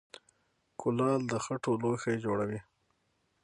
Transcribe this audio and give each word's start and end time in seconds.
کولال 0.79 1.21
د 1.31 1.33
خټو 1.43 1.71
لوښي 1.81 2.15
جوړوي 2.25 2.59